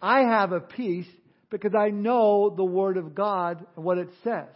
[0.02, 1.08] I have a peace
[1.48, 4.48] because I know the Word of God and what it says.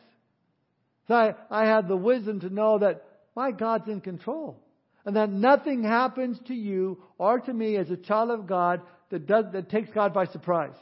[1.08, 3.02] So I, I have the wisdom to know that
[3.34, 4.62] my God's in control
[5.04, 9.26] and that nothing happens to you or to me as a child of God that
[9.26, 10.74] does, that takes God by surprise.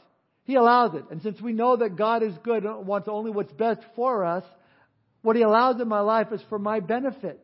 [0.43, 1.03] He allows it.
[1.11, 4.43] And since we know that God is good and wants only what's best for us,
[5.21, 7.39] what He allows in my life is for my benefit.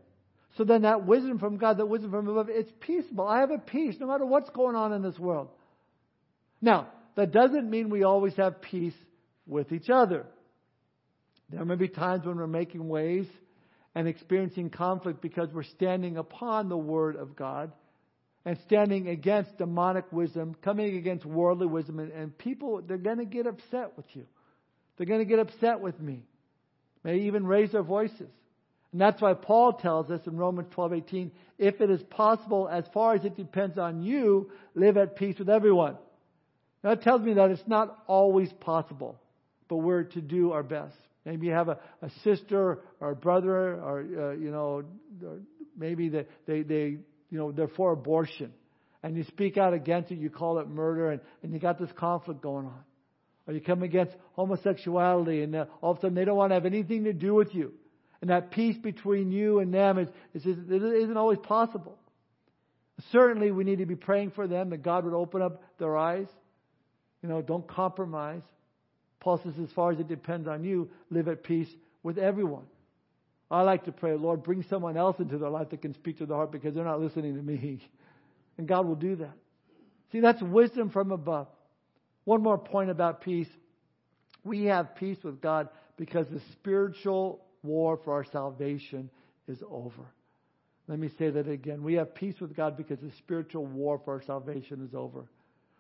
[0.57, 3.27] So then that wisdom from God, that wisdom from above, it's peaceable.
[3.27, 5.49] I have a peace no matter what's going on in this world.
[6.61, 8.95] Now, that doesn't mean we always have peace
[9.45, 10.25] with each other.
[11.49, 13.27] There may be times when we're making waves
[13.97, 17.71] and experiencing conflict because we're standing upon the Word of God
[18.45, 23.25] and standing against demonic wisdom, coming against worldly wisdom, and, and people, they're going to
[23.25, 24.23] get upset with you.
[24.95, 26.21] They're going to get upset with me.
[27.03, 28.29] May even raise their voices.
[28.91, 33.15] And that's why Paul tells us in Romans 12:18, if it is possible, as far
[33.15, 35.97] as it depends on you, live at peace with everyone.
[36.83, 39.19] Now, that tells me that it's not always possible,
[39.67, 40.97] but we're to do our best.
[41.27, 44.83] Maybe you have a, a sister or a brother, or uh, you know,
[45.77, 46.83] maybe they, they they
[47.29, 48.53] you know they're for abortion,
[49.03, 50.19] and you speak out against it.
[50.19, 52.79] You call it murder, and, and you got this conflict going on.
[53.45, 56.53] Or you come against homosexuality, and uh, all of a sudden they don't want to
[56.53, 57.73] have anything to do with you.
[58.21, 61.97] And that peace between you and them is, is, it isn't always possible.
[63.11, 66.27] Certainly, we need to be praying for them that God would open up their eyes.
[67.21, 68.43] You know, don't compromise.
[69.19, 71.69] Paul says, as far as it depends on you, live at peace
[72.03, 72.65] with everyone.
[73.49, 76.25] I like to pray, Lord, bring someone else into their life that can speak to
[76.25, 77.82] their heart because they're not listening to me.
[78.60, 79.36] And God will do that.
[80.12, 81.45] See, that's wisdom from above.
[82.23, 83.47] One more point about peace.
[84.43, 89.12] We have peace with God because the spiritual war for our salvation
[89.47, 90.08] is over.
[90.88, 91.84] Let me say that again.
[91.84, 95.30] We have peace with God because the spiritual war for our salvation is over.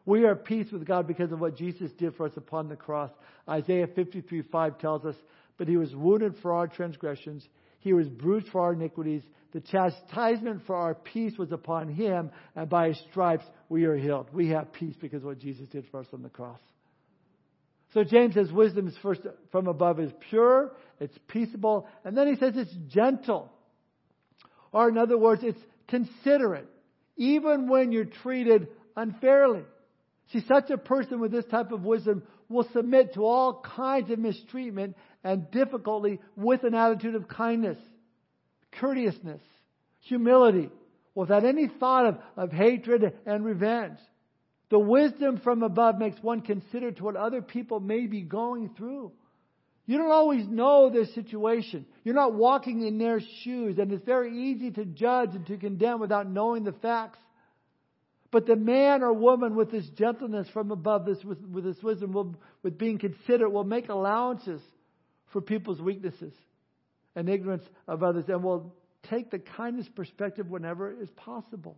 [0.07, 2.77] We are at peace with God because of what Jesus did for us upon the
[2.77, 3.11] cross.
[3.47, 5.15] Isaiah 53 5 tells us,
[5.57, 7.45] But he was wounded for our transgressions,
[7.79, 9.21] he was bruised for our iniquities.
[9.51, 14.27] The chastisement for our peace was upon him, and by his stripes we are healed.
[14.31, 16.59] We have peace because of what Jesus did for us on the cross.
[17.93, 22.35] So James says wisdom is first from above is pure, it's peaceable, and then he
[22.35, 23.51] says it's gentle.
[24.71, 26.67] Or in other words, it's considerate,
[27.17, 29.63] even when you're treated unfairly.
[30.31, 34.19] See, such a person with this type of wisdom will submit to all kinds of
[34.19, 37.77] mistreatment and difficulty with an attitude of kindness,
[38.79, 39.41] courteousness,
[40.01, 40.69] humility,
[41.15, 43.97] without any thought of, of hatred and revenge.
[44.69, 49.13] The wisdom from above makes one consider to what other people may be going through.
[49.85, 51.85] You don't always know their situation.
[52.03, 56.01] You're not walking in their shoes, and it's very easy to judge and to condemn
[56.01, 57.19] without knowing the facts.
[58.31, 62.11] But the man or woman with this gentleness from above, this with, with this wisdom,
[62.11, 64.61] will, with being considerate, will make allowances
[65.31, 66.33] for people's weaknesses
[67.15, 68.75] and ignorance of others, and will
[69.09, 71.77] take the kindness perspective whenever is possible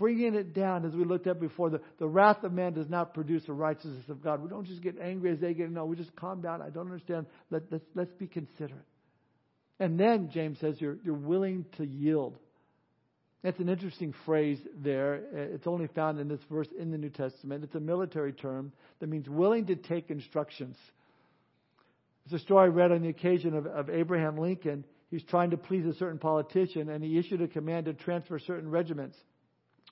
[0.00, 1.68] bringing it down as we looked at before.
[1.68, 4.42] The, the wrath of man does not produce the righteousness of God.
[4.42, 5.70] We don't just get angry as they get.
[5.70, 6.62] No, we just calm down.
[6.62, 7.26] I don't understand.
[7.50, 8.86] Let, let's, let's be considerate.
[9.78, 12.38] And then James says you're, you're willing to yield.
[13.42, 15.22] That's an interesting phrase there.
[15.32, 17.64] Uh, it's only found in this verse in the New Testament.
[17.64, 20.76] It's a military term that means willing to take instructions.
[22.26, 24.84] It's a story I read on the occasion of, of Abraham Lincoln.
[25.10, 28.70] He's trying to please a certain politician, and he issued a command to transfer certain
[28.70, 29.16] regiments.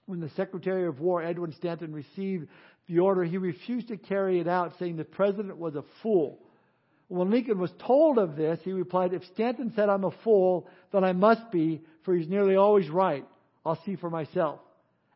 [0.05, 2.49] When the Secretary of War, Edwin Stanton, received
[2.87, 6.39] the order, he refused to carry it out, saying the president was a fool.
[7.09, 11.05] When Lincoln was told of this, he replied, If Stanton said I'm a fool, then
[11.05, 13.25] I must be, for he's nearly always right.
[13.69, 14.61] I'll see for myself.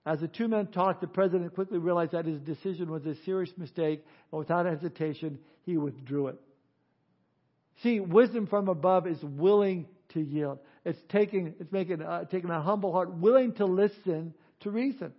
[0.04, 3.50] As the two men talked, the president quickly realized that his decision was a serious
[3.56, 6.40] mistake, and without hesitation, he withdrew it.
[7.82, 10.58] See, wisdom from above is willing to yield.
[10.84, 15.12] It's taking, it's making, uh, taking a humble heart, willing to listen to reason.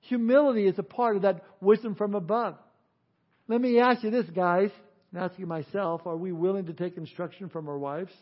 [0.00, 2.56] Humility is a part of that wisdom from above.
[3.48, 4.70] Let me ask you this, guys,
[5.10, 8.12] and asking myself, are we willing to take instruction from our wives?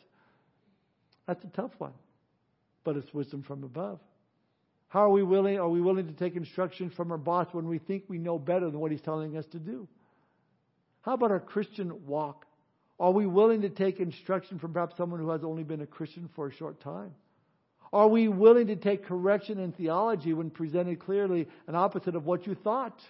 [1.27, 1.95] That's a tough one.
[2.85, 3.99] But it's wisdom from above.
[4.93, 5.59] How are we willing?
[5.59, 8.69] Are we willing to take instruction from our boss when we think we know better
[8.69, 9.89] than what he's telling us to do?
[11.01, 12.45] How about our Christian walk?
[13.01, 16.29] Are we willing to take instruction from perhaps someone who has only been a Christian
[16.37, 17.15] for a short time?
[17.91, 22.47] Are we willing to take correction in theology when presented clearly an opposite of what
[22.47, 23.01] you thought?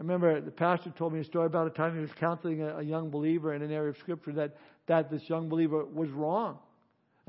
[0.00, 2.78] I remember the pastor told me a story about a time he was counseling a,
[2.78, 4.56] a young believer in an area of Scripture that,
[4.88, 6.58] that this young believer was wrong.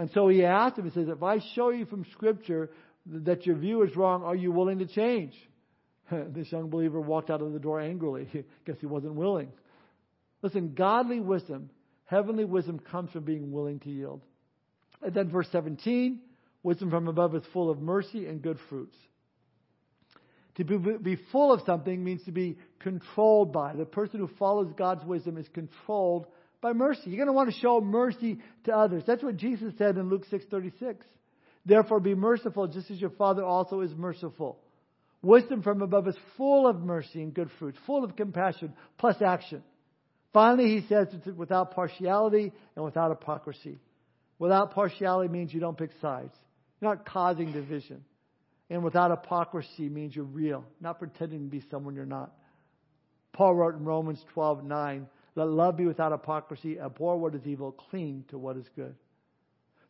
[0.02, 2.72] And so he asked him, he says, If I show you from Scripture
[3.06, 5.36] that your view is wrong, are you willing to change?
[6.12, 8.28] this young believer walked out of the door angrily.
[8.34, 9.50] I guess he wasn't willing.
[10.42, 11.70] Listen, godly wisdom,
[12.06, 14.24] heavenly wisdom comes from being willing to yield.
[15.04, 16.20] And then verse 17
[16.64, 18.98] wisdom from above is full of mercy and good fruits.
[20.56, 23.76] To be, full of something means to be controlled by.
[23.76, 26.26] The person who follows God's wisdom is controlled
[26.62, 27.02] by mercy.
[27.06, 29.04] You're going to want to show mercy to others.
[29.06, 30.98] That's what Jesus said in Luke 6:36.
[31.66, 34.60] Therefore be merciful just as your Father also is merciful.
[35.22, 39.64] Wisdom from above is full of mercy and good fruits, full of compassion plus action.
[40.34, 43.78] Finally, he says it's without partiality and without hypocrisy.
[44.40, 46.34] Without partiality means you don't pick sides.
[46.80, 48.04] You're not causing division.
[48.70, 52.32] And without hypocrisy means you're real, not pretending to be someone you're not.
[53.34, 57.72] Paul wrote in Romans 12, 9, let love be without hypocrisy, abhor what is evil,
[57.72, 58.96] cling to what is good.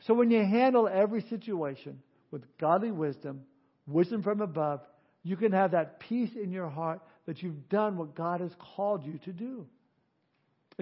[0.02, 2.00] So when you handle every situation
[2.32, 3.42] with godly wisdom,
[3.88, 4.82] wisdom from above,
[5.24, 9.06] you can have that peace in your heart that you've done what God has called
[9.06, 9.68] you to do.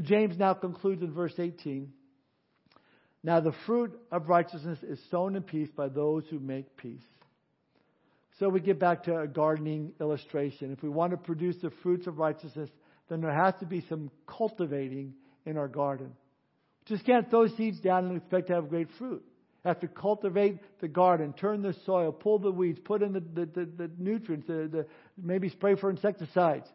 [0.01, 1.91] James now concludes in verse 18
[3.23, 7.03] now the fruit of righteousness is sown in peace by those who make peace.
[8.39, 10.71] So we get back to a gardening illustration.
[10.71, 12.69] If we want to produce the fruits of righteousness,
[13.09, 15.13] then there has to be some cultivating
[15.45, 16.11] in our garden.
[16.85, 19.23] Just can't throw seeds down and expect to have great fruit.
[19.65, 23.45] Have to cultivate the garden, turn the soil, pull the weeds, put in the, the,
[23.45, 24.85] the, the nutrients, the, the,
[25.21, 26.67] maybe spray for insecticides.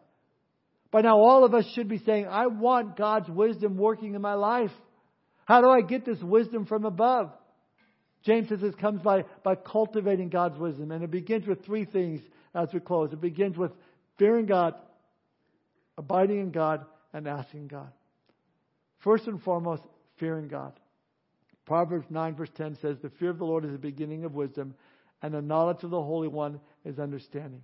[0.91, 4.35] By now, all of us should be saying, I want God's wisdom working in my
[4.35, 4.70] life.
[5.47, 7.30] How do I get this wisdom from above?
[8.24, 10.93] James says this comes by, by cultivating God's wisdom.
[10.93, 12.20] And it begins with three things
[12.55, 13.12] as we close.
[13.12, 13.72] It begins with
[14.18, 14.74] fearing God,
[15.99, 17.92] abiding in God, and asking God.
[18.99, 19.82] First and foremost,
[20.18, 20.72] fearing God.
[21.64, 24.74] Proverbs 9, verse 10 says, The fear of the Lord is the beginning of wisdom,
[25.22, 27.62] and the knowledge of the Holy One is understanding.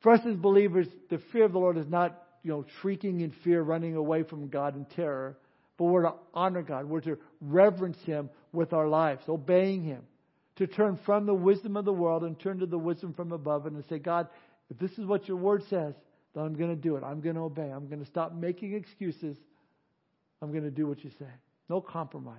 [0.00, 3.30] For us as believers, the fear of the Lord is not, you know, shrieking in
[3.30, 5.38] fear, running away from God in terror,
[5.78, 6.86] but we're to honor God.
[6.86, 10.02] We're to reverence Him with our lives, obeying Him.
[10.56, 13.64] To turn from the wisdom of the world and turn to the wisdom from above
[13.64, 14.28] and to say, God,
[14.68, 15.94] if this is what your word says,
[16.34, 17.02] then I'm going to do it.
[17.02, 17.70] I'm going to obey.
[17.70, 19.36] I'm going to stop making excuses.
[20.40, 21.26] I'm going to do what you say.
[21.68, 22.36] No compromise.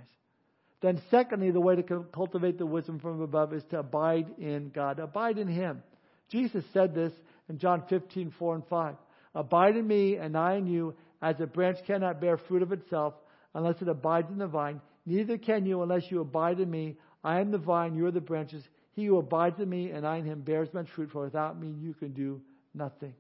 [0.82, 5.00] Then, secondly, the way to cultivate the wisdom from above is to abide in God.
[5.00, 5.84] Abide in Him.
[6.30, 7.14] Jesus said this
[7.50, 8.96] in John 15, 4 and 5.
[9.36, 13.14] Abide in me, and I in you, as a branch cannot bear fruit of itself
[13.54, 14.82] unless it abides in the vine.
[15.06, 16.98] Neither can you unless you abide in me.
[17.24, 18.64] I am the vine, you are the branches.
[18.94, 21.74] He who abides in me and I in him bears much fruit, for without me
[21.80, 22.42] you can do
[22.74, 23.14] nothing.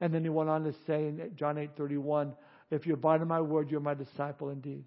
[0.00, 2.34] And then he went on to say in John 8:31,
[2.70, 4.84] if you abide in my word, you're my disciple indeed.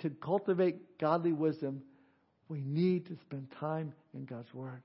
[0.00, 1.82] To cultivate godly wisdom,
[2.48, 4.82] we need to spend time in God's word.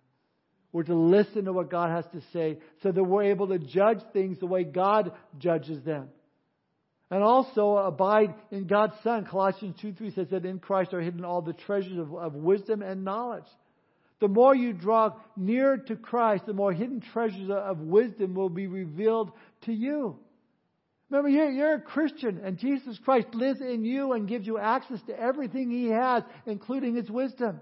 [0.71, 4.01] We're to listen to what God has to say so that we're able to judge
[4.11, 6.09] things the way God judges them.
[7.09, 9.25] And also abide in God's Son.
[9.25, 12.81] Colossians 2 3 says that in Christ are hidden all the treasures of, of wisdom
[12.81, 13.45] and knowledge.
[14.19, 18.67] The more you draw near to Christ, the more hidden treasures of wisdom will be
[18.67, 19.31] revealed
[19.65, 20.17] to you.
[21.09, 25.01] Remember, you're, you're a Christian, and Jesus Christ lives in you and gives you access
[25.03, 27.59] to everything He has, including His wisdom.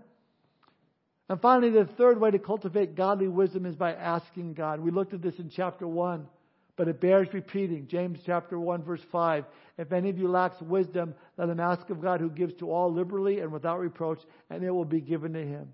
[1.27, 4.79] And finally, the third way to cultivate godly wisdom is by asking God.
[4.79, 6.27] We looked at this in chapter 1.
[6.75, 7.87] But it bears repeating.
[7.87, 9.45] James chapter 1 verse 5.
[9.77, 12.91] If any of you lacks wisdom, let him ask of God who gives to all
[12.91, 15.71] liberally and without reproach, and it will be given to him.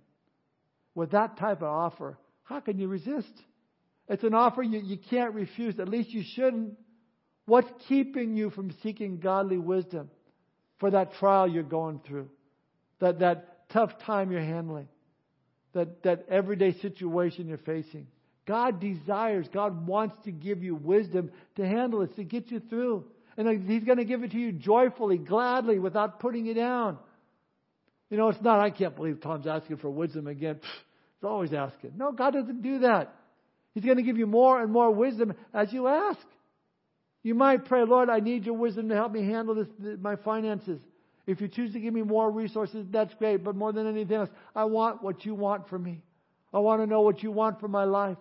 [0.95, 3.31] With that type of offer, how can you resist?
[4.07, 5.79] It's an offer you, you can't refuse.
[5.79, 6.73] At least you shouldn't.
[7.45, 10.09] What's keeping you from seeking godly wisdom
[10.79, 12.29] for that trial you're going through?
[12.99, 14.87] That, that tough time you're handling?
[15.73, 18.07] That, that everyday situation you're facing?
[18.47, 23.05] God desires, God wants to give you wisdom to handle it, to get you through.
[23.37, 26.97] And He's going to give it to you joyfully, gladly, without putting you down.
[28.09, 30.59] You know, it's not, I can't believe Tom's asking for wisdom again.
[30.61, 31.93] He's always asking.
[31.95, 33.13] No, God doesn't do that.
[33.73, 36.19] He's going to give you more and more wisdom as you ask.
[37.21, 39.67] You might pray, Lord, I need your wisdom to help me handle this,
[39.99, 40.81] my finances.
[41.27, 43.43] If you choose to give me more resources, that's great.
[43.43, 46.01] But more than anything else, I want what you want for me.
[46.53, 48.17] I want to know what you want for my life.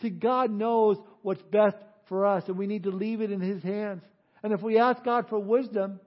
[0.00, 1.76] See, God knows what's best
[2.08, 4.02] for us, and we need to leave it in His hands.
[4.42, 6.00] And if we ask God for wisdom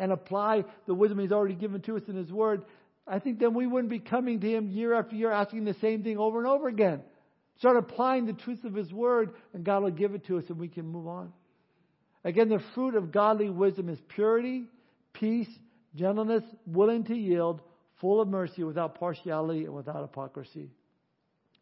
[0.00, 2.62] and apply the wisdom He's already given to us in His Word,
[3.06, 6.02] I think then we wouldn't be coming to Him year after year asking the same
[6.02, 7.02] thing over and over again.
[7.58, 10.58] Start applying the truth of His Word, and God will give it to us, and
[10.58, 11.32] we can move on.
[12.24, 14.64] Again, the fruit of godly wisdom is purity,
[15.12, 15.48] peace,
[15.94, 17.62] gentleness, willing to yield,
[18.00, 20.70] full of mercy, without partiality, and without hypocrisy.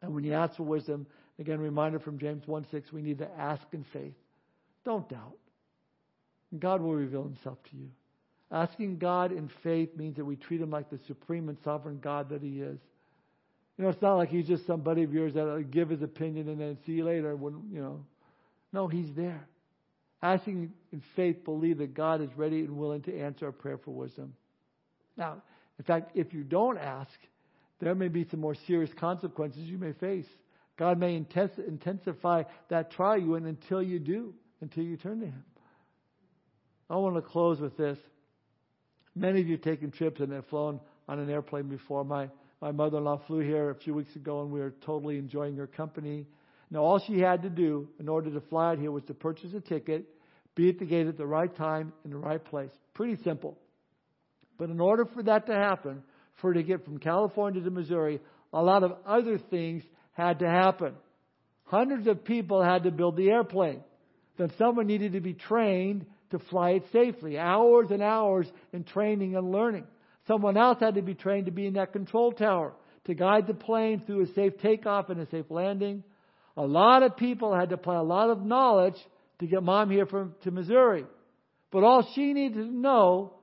[0.00, 1.06] And when you ask for wisdom,
[1.38, 4.14] Again, reminder from James 1 6, we need to ask in faith.
[4.84, 5.36] Don't doubt.
[6.58, 7.90] God will reveal himself to you.
[8.50, 12.30] Asking God in faith means that we treat him like the supreme and sovereign God
[12.30, 12.78] that he is.
[13.76, 16.60] You know, it's not like he's just somebody of yours that'll give his opinion and
[16.60, 18.04] then see you later when, you know.
[18.72, 19.46] No, he's there.
[20.22, 23.92] Asking in faith, believe that God is ready and willing to answer our prayer for
[23.92, 24.34] wisdom.
[25.16, 25.42] Now,
[25.78, 27.12] in fact, if you don't ask,
[27.80, 30.26] there may be some more serious consequences you may face.
[30.76, 35.44] God may intensify that trial you in until you do, until you turn to Him.
[36.90, 37.98] I want to close with this.
[39.18, 42.04] Many of you have taken trips and have flown on an airplane before.
[42.04, 42.28] My,
[42.62, 45.56] my mother in law flew here a few weeks ago and we were totally enjoying
[45.56, 46.26] her company.
[46.70, 49.54] Now, all she had to do in order to fly out here was to purchase
[49.54, 50.04] a ticket,
[50.54, 52.70] be at the gate at the right time in the right place.
[52.94, 53.58] Pretty simple.
[54.56, 56.02] But in order for that to happen,
[56.40, 58.20] for her to get from California to Missouri,
[58.52, 60.94] a lot of other things had to happen.
[61.64, 63.82] Hundreds of people had to build the airplane.
[64.36, 67.38] Then someone needed to be trained to fly it safely.
[67.38, 69.84] Hours and hours in training and learning.
[70.26, 72.72] Someone else had to be trained to be in that control tower
[73.04, 76.04] to guide the plane through a safe takeoff and a safe landing.
[76.56, 78.96] A lot of people had to apply a lot of knowledge
[79.38, 81.04] to get mom here from, to Missouri.
[81.70, 83.34] But all she needed to know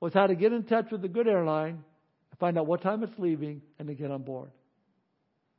[0.00, 1.84] was how to get in touch with the good airline,
[2.40, 4.50] find out what time it's leaving, and to get on board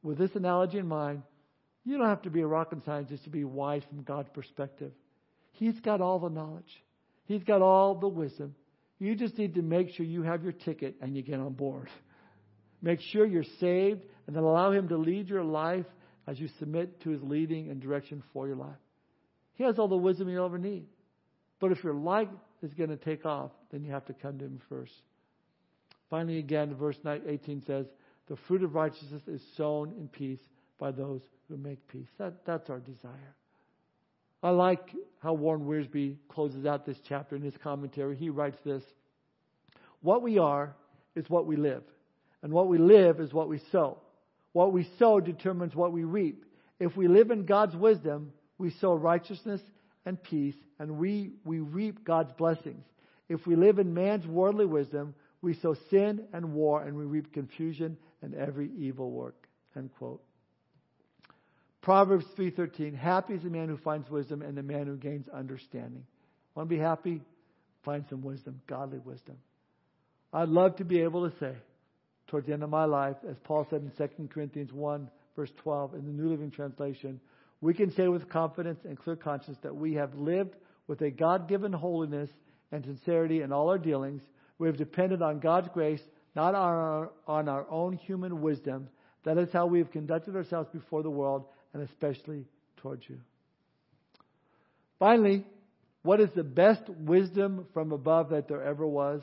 [0.04, 1.24] with this analogy in mind,
[1.86, 4.92] you don't have to be a rocket scientist to be wise from God's perspective.
[5.54, 6.84] He's got all the knowledge.
[7.26, 8.56] He's got all the wisdom.
[9.00, 11.90] You just need to make sure you have your ticket and you get on board.
[12.82, 15.86] Make sure you're saved and then allow Him to lead your life
[16.28, 18.76] as you submit to His leading and direction for your life.
[19.54, 20.86] He has all the wisdom you'll ever need.
[21.60, 22.28] But if your life
[22.62, 24.92] is going to take off, then you have to come to Him first.
[26.10, 27.86] Finally, again, verse 18 says,
[28.28, 30.42] The fruit of righteousness is sown in peace
[30.78, 32.10] by those who make peace.
[32.20, 33.36] That, that's our desire.
[34.44, 38.18] I like how Warren Wiersbe closes out this chapter in his commentary.
[38.18, 38.84] He writes this
[40.02, 40.76] What we are
[41.16, 41.84] is what we live,
[42.42, 44.00] and what we live is what we sow.
[44.52, 46.46] What we sow determines what we reap.
[46.80, 49.62] If we live in God's wisdom, we sow righteousness
[50.06, 52.86] and peace, and we, we reap God's blessings.
[53.30, 57.34] If we live in man's worldly wisdom, we sow sin and war, and we reap
[57.34, 59.48] confusion and every evil work.
[59.76, 60.22] End quote.
[61.84, 66.06] Proverbs 3:13, happy is the man who finds wisdom and the man who gains understanding.
[66.56, 67.22] Want to be happy?
[67.84, 69.36] Find some wisdom, godly wisdom.
[70.32, 71.54] I'd love to be able to say,
[72.28, 75.96] towards the end of my life, as Paul said in 2 Corinthians 1, verse 12,
[75.96, 77.20] in the New Living Translation,
[77.60, 80.56] we can say with confidence and clear conscience that we have lived
[80.88, 82.30] with a God given holiness
[82.72, 84.22] and sincerity in all our dealings.
[84.58, 86.02] We have depended on God's grace,
[86.34, 88.88] not on our, on our own human wisdom.
[89.26, 92.46] That is how we have conducted ourselves before the world and especially
[92.78, 93.20] towards you.
[95.00, 95.46] Finally,
[96.04, 99.22] what is the best wisdom from above that there ever was?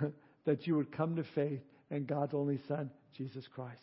[0.44, 3.80] that you would come to faith in God's only Son, Jesus Christ,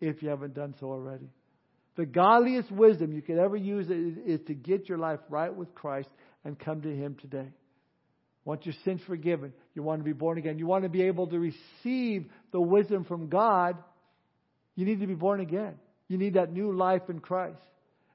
[0.00, 1.28] if you haven't done so already.
[1.96, 6.08] The godliest wisdom you could ever use is, to get your life right with Christ
[6.44, 7.48] and come to Him today.
[8.44, 9.52] Want your sins forgiven.
[9.74, 10.58] You want to be born again.
[10.58, 13.76] You want to be able to receive the wisdom from God.
[14.76, 15.74] You need to be born again.
[16.08, 17.60] You need that new life in Christ.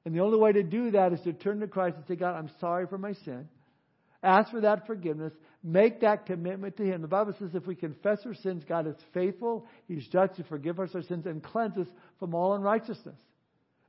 [0.04, 2.36] And the only way to do that is to turn to Christ and say, God,
[2.36, 3.48] I'm sorry for my sin.
[4.22, 5.32] Ask for that forgiveness.
[5.62, 7.02] Make that commitment to Him.
[7.02, 9.66] The Bible says if we confess our sins, God is faithful.
[9.86, 11.86] He's just to forgive us our sins and cleanse us
[12.18, 13.16] from all unrighteousness.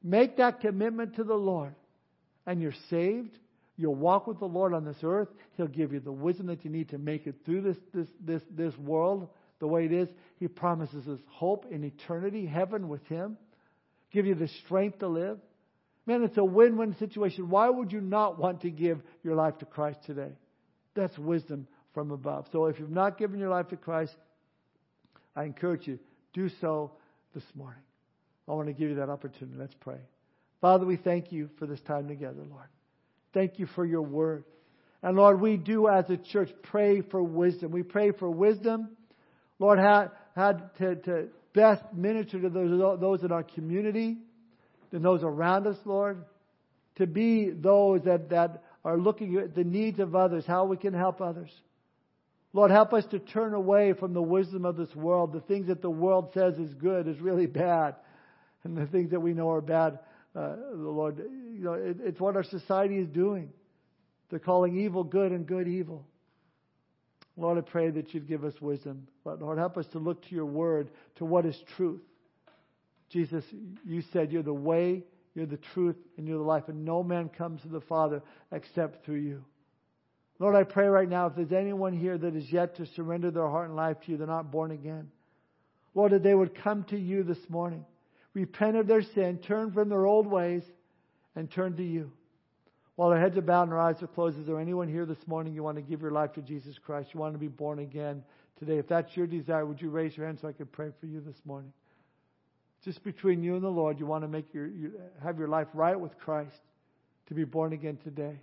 [0.04, 1.74] Make that commitment to the Lord.
[2.46, 3.38] And you're saved.
[3.78, 5.30] You'll walk with the Lord on this earth.
[5.58, 8.42] He'll give you the wisdom that you need to make it through this, this, this,
[8.52, 9.30] this world
[9.60, 10.10] the way it is.
[10.38, 13.38] He promises us hope in eternity, heaven with Him
[14.16, 15.38] give you the strength to live.
[16.08, 17.50] Man, it's a win win situation.
[17.50, 20.32] Why would you not want to give your life to Christ today?
[20.96, 22.46] That's wisdom from above.
[22.52, 24.16] So if you've not given your life to Christ,
[25.36, 26.00] I encourage you,
[26.34, 26.94] do so
[27.34, 27.82] this morning.
[28.48, 29.58] I want to give you that opportunity.
[29.58, 30.00] Let's pray.
[30.62, 32.68] Father, we thank you for this time together, Lord.
[33.34, 34.46] Thank you for your word.
[35.04, 37.72] And Lord, we do as a church pray for wisdom.
[37.72, 38.90] We pray for wisdom.
[39.60, 44.18] Lord, had, had to, to best minister to those, those in our community,
[44.92, 46.24] to those around us, Lord,
[46.98, 50.94] to be those that, that are looking at the needs of others, how we can
[50.94, 51.50] help others.
[52.54, 55.34] Lord, help us to turn away from the wisdom of this world.
[55.34, 57.96] The things that the world says is good is really bad.
[58.64, 60.00] And the things that we know are bad,
[60.36, 63.50] uh, Lord, you know, it, it's what our society is doing.
[64.30, 66.06] They're calling evil good and good evil.
[67.38, 69.08] Lord, I pray that you'd give us wisdom.
[69.24, 72.02] But Lord, help us to look to your word, to what is truth.
[73.10, 73.44] Jesus,
[73.86, 77.30] you said you're the way, you're the truth, and you're the life, and no man
[77.30, 78.22] comes to the Father
[78.52, 79.44] except through you.
[80.40, 83.48] Lord, I pray right now if there's anyone here that is yet to surrender their
[83.48, 85.10] heart and life to you, they're not born again.
[85.94, 87.86] Lord, that they would come to you this morning,
[88.34, 90.64] repent of their sin, turn from their old ways,
[91.36, 92.12] and turn to you.
[92.96, 95.28] While our heads are bowed and our eyes are closed, is there anyone here this
[95.28, 97.10] morning you want to give your life to Jesus Christ?
[97.14, 98.24] You want to be born again
[98.58, 98.78] today?
[98.78, 101.20] If that's your desire, would you raise your hand so I could pray for you
[101.20, 101.74] this morning?
[102.86, 105.68] Just between you and the Lord, you want to make your, you have your life
[105.74, 106.62] right with Christ
[107.28, 108.40] to be born again today.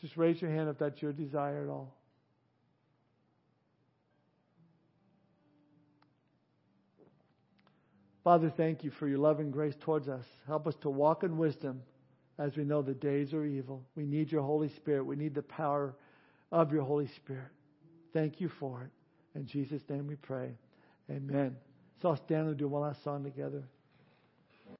[0.00, 1.92] Just raise your hand if that's your desire at all.
[8.22, 10.24] Father, thank you for your love and grace towards us.
[10.46, 11.82] Help us to walk in wisdom
[12.42, 13.84] as we know the days are evil.
[13.94, 15.04] We need your Holy Spirit.
[15.04, 15.94] We need the power
[16.50, 17.52] of your Holy Spirit.
[18.12, 19.38] Thank you for it.
[19.38, 20.50] In Jesus' name we pray.
[21.08, 21.56] Amen.
[22.00, 23.62] So I'll stand and do one last song together.